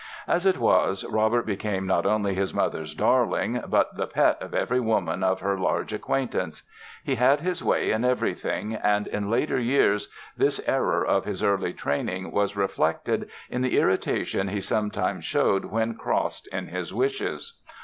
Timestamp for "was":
0.57-1.05, 12.31-12.55